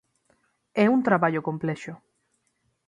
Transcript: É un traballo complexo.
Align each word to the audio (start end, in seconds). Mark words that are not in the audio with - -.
É 0.83 0.85
un 0.95 0.99
traballo 1.07 1.45
complexo. 1.47 1.93